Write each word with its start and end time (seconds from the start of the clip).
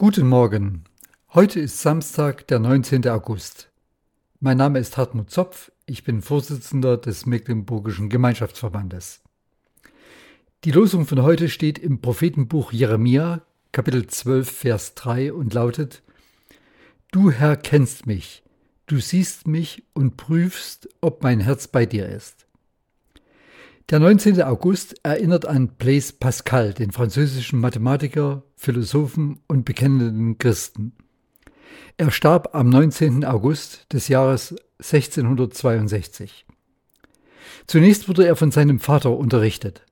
Guten 0.00 0.28
Morgen. 0.28 0.84
Heute 1.34 1.58
ist 1.58 1.80
Samstag, 1.80 2.46
der 2.46 2.60
19. 2.60 3.08
August. 3.08 3.68
Mein 4.38 4.56
Name 4.56 4.78
ist 4.78 4.96
Hartmut 4.96 5.28
Zopf. 5.28 5.72
Ich 5.86 6.04
bin 6.04 6.22
Vorsitzender 6.22 6.96
des 6.96 7.26
Mecklenburgischen 7.26 8.08
Gemeinschaftsverbandes. 8.08 9.24
Die 10.62 10.70
Losung 10.70 11.04
von 11.04 11.22
heute 11.24 11.48
steht 11.48 11.80
im 11.80 12.00
Prophetenbuch 12.00 12.70
Jeremia, 12.70 13.42
Kapitel 13.72 14.06
12, 14.06 14.48
Vers 14.48 14.94
3 14.94 15.32
und 15.32 15.52
lautet: 15.52 16.04
Du 17.10 17.32
Herr 17.32 17.56
kennst 17.56 18.06
mich, 18.06 18.44
du 18.86 19.00
siehst 19.00 19.48
mich 19.48 19.82
und 19.94 20.16
prüfst, 20.16 20.88
ob 21.00 21.24
mein 21.24 21.40
Herz 21.40 21.66
bei 21.66 21.86
dir 21.86 22.08
ist. 22.08 22.46
Der 23.90 24.00
19. 24.00 24.42
August 24.42 24.96
erinnert 25.02 25.46
an 25.46 25.68
Blaise 25.68 26.12
Pascal, 26.12 26.74
den 26.74 26.90
französischen 26.90 27.58
Mathematiker, 27.58 28.42
Philosophen 28.54 29.40
und 29.46 29.64
bekennenden 29.64 30.36
Christen. 30.36 30.92
Er 31.96 32.10
starb 32.10 32.54
am 32.54 32.68
19. 32.68 33.24
August 33.24 33.90
des 33.90 34.08
Jahres 34.08 34.54
1662. 34.80 36.44
Zunächst 37.66 38.10
wurde 38.10 38.26
er 38.26 38.36
von 38.36 38.50
seinem 38.50 38.78
Vater 38.78 39.16
unterrichtet. 39.16 39.86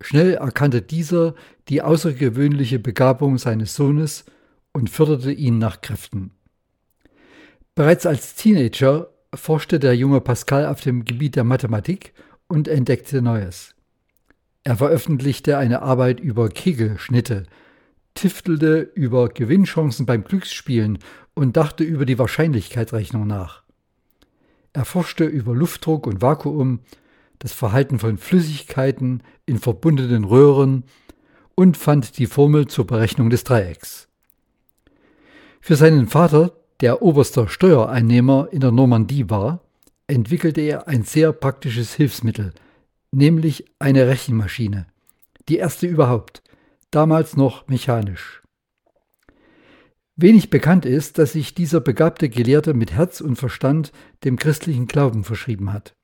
Schnell 0.00 0.34
erkannte 0.34 0.80
dieser 0.80 1.34
die 1.68 1.82
außergewöhnliche 1.82 2.78
Begabung 2.78 3.38
seines 3.38 3.74
Sohnes 3.74 4.24
und 4.72 4.88
förderte 4.88 5.32
ihn 5.32 5.58
nach 5.58 5.80
Kräften. 5.80 6.30
Bereits 7.74 8.06
als 8.06 8.36
Teenager 8.36 9.10
forschte 9.34 9.80
der 9.80 9.96
junge 9.96 10.20
Pascal 10.20 10.66
auf 10.66 10.80
dem 10.80 11.04
Gebiet 11.04 11.34
der 11.34 11.42
Mathematik 11.42 12.12
und 12.48 12.68
entdeckte 12.68 13.22
Neues. 13.22 13.74
Er 14.64 14.76
veröffentlichte 14.76 15.58
eine 15.58 15.82
Arbeit 15.82 16.20
über 16.20 16.48
Kegelschnitte, 16.48 17.46
tiftelte 18.14 18.80
über 18.94 19.28
Gewinnchancen 19.28 20.06
beim 20.06 20.24
Glücksspielen 20.24 20.98
und 21.34 21.56
dachte 21.56 21.84
über 21.84 22.04
die 22.04 22.18
Wahrscheinlichkeitsrechnung 22.18 23.26
nach. 23.26 23.62
Er 24.72 24.84
forschte 24.84 25.24
über 25.24 25.54
Luftdruck 25.54 26.06
und 26.06 26.20
Vakuum, 26.20 26.80
das 27.38 27.52
Verhalten 27.52 27.98
von 27.98 28.18
Flüssigkeiten 28.18 29.22
in 29.44 29.58
verbundenen 29.58 30.24
Röhren 30.24 30.84
und 31.54 31.76
fand 31.76 32.18
die 32.18 32.26
Formel 32.26 32.66
zur 32.66 32.86
Berechnung 32.86 33.30
des 33.30 33.44
Dreiecks. 33.44 34.08
Für 35.60 35.76
seinen 35.76 36.06
Vater, 36.06 36.52
der 36.80 37.02
oberster 37.02 37.48
Steuereinnehmer 37.48 38.48
in 38.50 38.60
der 38.60 38.70
Normandie 38.70 39.30
war, 39.30 39.65
entwickelte 40.08 40.60
er 40.60 40.88
ein 40.88 41.02
sehr 41.02 41.32
praktisches 41.32 41.94
Hilfsmittel, 41.94 42.52
nämlich 43.12 43.64
eine 43.78 44.06
Rechenmaschine, 44.06 44.86
die 45.48 45.56
erste 45.56 45.86
überhaupt, 45.86 46.42
damals 46.90 47.36
noch 47.36 47.68
mechanisch. 47.68 48.42
Wenig 50.16 50.48
bekannt 50.48 50.86
ist, 50.86 51.18
dass 51.18 51.32
sich 51.32 51.54
dieser 51.54 51.80
begabte 51.80 52.30
Gelehrte 52.30 52.72
mit 52.72 52.92
Herz 52.92 53.20
und 53.20 53.36
Verstand 53.36 53.92
dem 54.24 54.36
christlichen 54.36 54.86
Glauben 54.86 55.24
verschrieben 55.24 55.72
hat. 55.72 55.94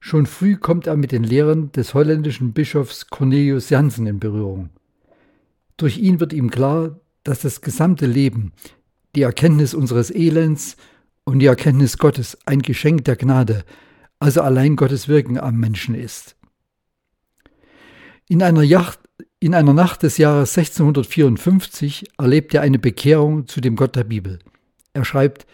Schon 0.00 0.26
früh 0.26 0.56
kommt 0.56 0.86
er 0.86 0.96
mit 0.96 1.12
den 1.12 1.24
Lehren 1.24 1.72
des 1.72 1.94
holländischen 1.94 2.52
Bischofs 2.52 3.06
Cornelius 3.06 3.70
Jansen 3.70 4.06
in 4.06 4.20
Berührung. 4.20 4.70
Durch 5.76 5.98
ihn 5.98 6.20
wird 6.20 6.32
ihm 6.32 6.50
klar, 6.50 7.00
dass 7.24 7.40
das 7.40 7.60
gesamte 7.62 8.06
Leben, 8.06 8.52
die 9.14 9.22
Erkenntnis 9.22 9.72
unseres 9.72 10.10
Elends 10.10 10.76
und 11.30 11.38
die 11.38 11.46
Erkenntnis 11.46 11.96
Gottes 11.96 12.36
ein 12.44 12.60
Geschenk 12.60 13.04
der 13.04 13.14
Gnade, 13.14 13.64
also 14.18 14.42
allein 14.42 14.74
Gottes 14.74 15.06
Wirken 15.06 15.38
am 15.38 15.58
Menschen 15.58 15.94
ist. 15.94 16.34
In 18.28 18.42
einer, 18.42 18.62
Yacht, 18.62 18.98
in 19.38 19.54
einer 19.54 19.72
Nacht 19.72 20.02
des 20.02 20.18
Jahres 20.18 20.58
1654 20.58 22.10
erlebt 22.18 22.52
er 22.52 22.62
eine 22.62 22.80
Bekehrung 22.80 23.46
zu 23.46 23.60
dem 23.60 23.76
Gott 23.76 23.94
der 23.94 24.04
Bibel. 24.04 24.40
Er 24.92 25.04
schreibt, 25.04 25.46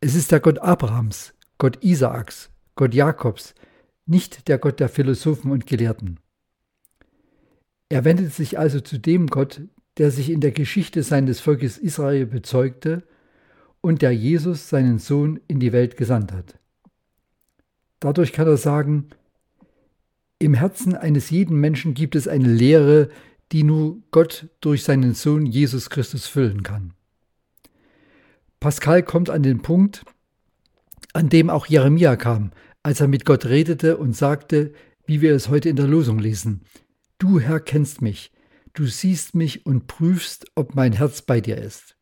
es 0.00 0.14
ist 0.14 0.30
der 0.30 0.40
Gott 0.40 0.58
Abrahams, 0.58 1.32
Gott 1.56 1.82
Isaaks, 1.82 2.50
Gott 2.76 2.92
Jakobs, 2.92 3.54
nicht 4.04 4.46
der 4.46 4.58
Gott 4.58 4.78
der 4.78 4.90
Philosophen 4.90 5.50
und 5.50 5.66
Gelehrten. 5.66 6.20
Er 7.88 8.04
wendet 8.04 8.34
sich 8.34 8.58
also 8.58 8.80
zu 8.80 8.98
dem 8.98 9.28
Gott, 9.28 9.62
der 9.96 10.10
sich 10.10 10.28
in 10.28 10.42
der 10.42 10.52
Geschichte 10.52 11.02
seines 11.02 11.40
Volkes 11.40 11.78
Israel 11.78 12.26
bezeugte 12.26 13.07
und 13.88 14.02
der 14.02 14.12
Jesus, 14.12 14.68
seinen 14.68 14.98
Sohn, 14.98 15.40
in 15.48 15.60
die 15.60 15.72
Welt 15.72 15.96
gesandt 15.96 16.30
hat. 16.30 16.58
Dadurch 18.00 18.34
kann 18.34 18.46
er 18.46 18.58
sagen, 18.58 19.08
im 20.38 20.52
Herzen 20.52 20.94
eines 20.94 21.30
jeden 21.30 21.58
Menschen 21.58 21.94
gibt 21.94 22.14
es 22.14 22.28
eine 22.28 22.52
Lehre, 22.52 23.08
die 23.50 23.62
nur 23.62 23.96
Gott 24.10 24.48
durch 24.60 24.84
seinen 24.84 25.14
Sohn 25.14 25.46
Jesus 25.46 25.88
Christus 25.88 26.26
füllen 26.26 26.62
kann. 26.62 26.92
Pascal 28.60 29.02
kommt 29.02 29.30
an 29.30 29.42
den 29.42 29.62
Punkt, 29.62 30.04
an 31.14 31.30
dem 31.30 31.48
auch 31.48 31.64
Jeremia 31.64 32.16
kam, 32.16 32.50
als 32.82 33.00
er 33.00 33.08
mit 33.08 33.24
Gott 33.24 33.46
redete 33.46 33.96
und 33.96 34.14
sagte, 34.14 34.74
wie 35.06 35.22
wir 35.22 35.34
es 35.34 35.48
heute 35.48 35.70
in 35.70 35.76
der 35.76 35.88
Losung 35.88 36.18
lesen, 36.18 36.60
Du 37.16 37.40
Herr 37.40 37.58
kennst 37.58 38.02
mich, 38.02 38.32
du 38.74 38.84
siehst 38.84 39.34
mich 39.34 39.64
und 39.64 39.86
prüfst, 39.86 40.44
ob 40.56 40.74
mein 40.74 40.92
Herz 40.92 41.22
bei 41.22 41.40
dir 41.40 41.56
ist. 41.56 41.97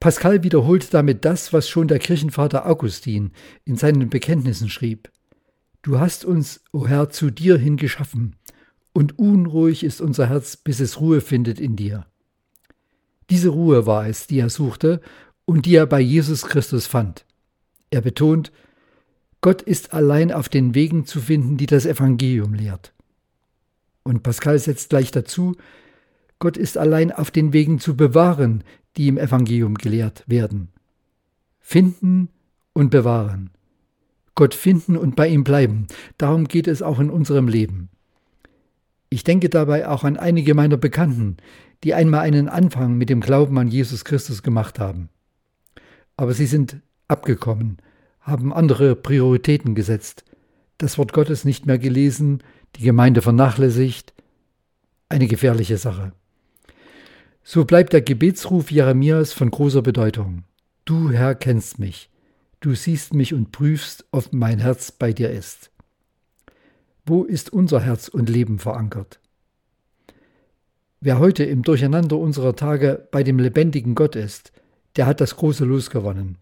Pascal 0.00 0.42
wiederholt 0.42 0.94
damit 0.94 1.26
das, 1.26 1.52
was 1.52 1.68
schon 1.68 1.86
der 1.86 1.98
Kirchenvater 1.98 2.66
Augustin 2.66 3.32
in 3.66 3.76
seinen 3.76 4.08
Bekenntnissen 4.08 4.70
schrieb. 4.70 5.10
Du 5.82 6.00
hast 6.00 6.24
uns, 6.24 6.62
o 6.72 6.78
oh 6.78 6.88
Herr, 6.88 7.10
zu 7.10 7.30
dir 7.30 7.58
hin 7.58 7.76
geschaffen, 7.76 8.34
und 8.94 9.18
unruhig 9.18 9.84
ist 9.84 10.00
unser 10.00 10.28
Herz, 10.28 10.56
bis 10.56 10.80
es 10.80 11.00
Ruhe 11.00 11.20
findet 11.20 11.60
in 11.60 11.76
dir. 11.76 12.06
Diese 13.28 13.50
Ruhe 13.50 13.86
war 13.86 14.08
es, 14.08 14.26
die 14.26 14.40
er 14.40 14.50
suchte 14.50 15.00
und 15.44 15.66
die 15.66 15.76
er 15.76 15.86
bei 15.86 16.00
Jesus 16.00 16.42
Christus 16.42 16.86
fand. 16.86 17.26
Er 17.90 18.00
betont, 18.00 18.52
Gott 19.42 19.62
ist 19.62 19.92
allein 19.92 20.32
auf 20.32 20.48
den 20.48 20.74
Wegen 20.74 21.04
zu 21.06 21.20
finden, 21.20 21.56
die 21.56 21.66
das 21.66 21.86
Evangelium 21.86 22.54
lehrt. 22.54 22.92
Und 24.02 24.22
Pascal 24.22 24.58
setzt 24.58 24.90
gleich 24.90 25.10
dazu, 25.10 25.56
Gott 26.40 26.56
ist 26.56 26.76
allein 26.76 27.12
auf 27.12 27.30
den 27.30 27.52
Wegen 27.52 27.78
zu 27.78 27.96
bewahren, 27.96 28.64
die 28.96 29.08
im 29.08 29.18
Evangelium 29.18 29.74
gelehrt 29.74 30.24
werden. 30.26 30.70
Finden 31.60 32.30
und 32.72 32.90
bewahren. 32.90 33.50
Gott 34.34 34.54
finden 34.54 34.96
und 34.96 35.16
bei 35.16 35.28
ihm 35.28 35.44
bleiben. 35.44 35.86
Darum 36.16 36.48
geht 36.48 36.66
es 36.66 36.80
auch 36.80 36.98
in 36.98 37.10
unserem 37.10 37.46
Leben. 37.46 37.90
Ich 39.10 39.22
denke 39.22 39.50
dabei 39.50 39.86
auch 39.86 40.02
an 40.02 40.16
einige 40.16 40.54
meiner 40.54 40.78
Bekannten, 40.78 41.36
die 41.84 41.92
einmal 41.92 42.20
einen 42.20 42.48
Anfang 42.48 42.96
mit 42.96 43.10
dem 43.10 43.20
Glauben 43.20 43.58
an 43.58 43.68
Jesus 43.68 44.04
Christus 44.04 44.42
gemacht 44.42 44.78
haben. 44.78 45.10
Aber 46.16 46.32
sie 46.32 46.46
sind 46.46 46.78
abgekommen, 47.06 47.78
haben 48.20 48.52
andere 48.52 48.96
Prioritäten 48.96 49.74
gesetzt, 49.74 50.24
das 50.78 50.96
Wort 50.96 51.12
Gottes 51.12 51.44
nicht 51.44 51.66
mehr 51.66 51.78
gelesen, 51.78 52.42
die 52.76 52.84
Gemeinde 52.84 53.20
vernachlässigt. 53.20 54.14
Eine 55.10 55.26
gefährliche 55.26 55.76
Sache. 55.76 56.12
So 57.42 57.64
bleibt 57.64 57.92
der 57.92 58.02
Gebetsruf 58.02 58.70
Jeremias 58.70 59.32
von 59.32 59.50
großer 59.50 59.82
Bedeutung. 59.82 60.44
Du 60.84 61.10
Herr 61.10 61.34
kennst 61.34 61.78
mich, 61.78 62.10
du 62.60 62.74
siehst 62.74 63.14
mich 63.14 63.32
und 63.34 63.50
prüfst, 63.50 64.04
ob 64.10 64.32
mein 64.32 64.58
Herz 64.58 64.92
bei 64.92 65.12
dir 65.12 65.30
ist. 65.30 65.70
Wo 67.06 67.24
ist 67.24 67.52
unser 67.52 67.80
Herz 67.80 68.08
und 68.08 68.28
Leben 68.28 68.58
verankert? 68.58 69.20
Wer 71.00 71.18
heute 71.18 71.44
im 71.44 71.62
Durcheinander 71.62 72.18
unserer 72.18 72.54
Tage 72.54 73.08
bei 73.10 73.22
dem 73.22 73.38
lebendigen 73.38 73.94
Gott 73.94 74.16
ist, 74.16 74.52
der 74.96 75.06
hat 75.06 75.20
das 75.20 75.36
große 75.36 75.64
Los 75.64 75.88
gewonnen. 75.88 76.36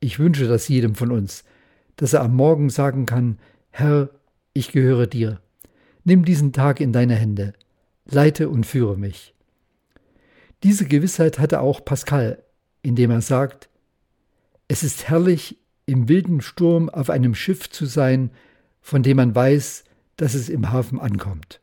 Ich 0.00 0.18
wünsche 0.18 0.46
das 0.46 0.68
jedem 0.68 0.94
von 0.94 1.10
uns, 1.10 1.44
dass 1.96 2.12
er 2.12 2.22
am 2.22 2.36
Morgen 2.36 2.68
sagen 2.68 3.06
kann, 3.06 3.38
Herr, 3.70 4.10
ich 4.52 4.70
gehöre 4.70 5.06
dir. 5.06 5.40
Nimm 6.04 6.24
diesen 6.24 6.52
Tag 6.52 6.80
in 6.80 6.92
deine 6.92 7.14
Hände, 7.14 7.54
leite 8.04 8.48
und 8.50 8.66
führe 8.66 8.98
mich. 8.98 9.34
Diese 10.62 10.86
Gewissheit 10.86 11.38
hatte 11.38 11.60
auch 11.60 11.84
Pascal, 11.84 12.42
indem 12.82 13.10
er 13.10 13.20
sagt, 13.20 13.68
es 14.66 14.82
ist 14.82 15.08
herrlich, 15.08 15.58
im 15.86 16.08
wilden 16.08 16.42
Sturm 16.42 16.90
auf 16.90 17.08
einem 17.08 17.34
Schiff 17.34 17.70
zu 17.70 17.86
sein, 17.86 18.30
von 18.82 19.02
dem 19.02 19.16
man 19.16 19.34
weiß, 19.34 19.84
dass 20.16 20.34
es 20.34 20.48
im 20.50 20.70
Hafen 20.70 21.00
ankommt. 21.00 21.60